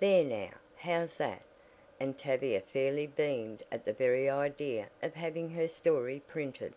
There 0.00 0.24
now, 0.24 0.58
how's 0.74 1.18
that?" 1.18 1.44
and 2.00 2.18
Tavia 2.18 2.60
fairly 2.60 3.06
beamed 3.06 3.62
at 3.70 3.84
the 3.84 3.92
very 3.92 4.28
idea 4.28 4.88
of 5.04 5.14
having 5.14 5.50
her 5.50 5.68
"story" 5.68 6.18
printed. 6.26 6.74